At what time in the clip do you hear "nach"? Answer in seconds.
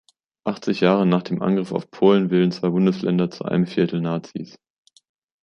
1.05-1.21